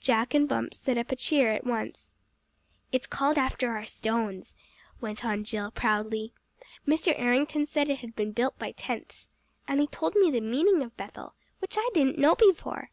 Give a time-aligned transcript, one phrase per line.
[0.00, 2.12] Jack and Bumps set up a cheer at once.
[2.92, 4.54] "It's called after our stones,"
[5.00, 6.32] went on Jill proudly.
[6.86, 7.12] "Mr.
[7.18, 9.28] Errington said it had been built by tenths.
[9.66, 12.92] And he told me the meaning of Bethel, which I didn't know before."